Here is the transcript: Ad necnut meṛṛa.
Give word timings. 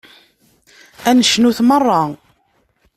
Ad 1.09 1.15
necnut 1.17 1.59
meṛṛa. 1.63 2.01